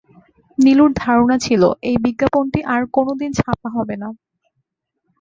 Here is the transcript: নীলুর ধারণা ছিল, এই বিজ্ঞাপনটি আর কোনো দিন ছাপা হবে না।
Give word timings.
নীলুর 0.57 0.91
ধারণা 1.01 1.35
ছিল, 1.37 1.61
এই 1.81 1.97
বিজ্ঞাপনটি 2.05 2.59
আর 2.73 2.81
কোনো 2.95 3.11
দিন 3.21 3.31
ছাপা 3.39 3.69
হবে 3.75 3.95
না। 4.01 4.09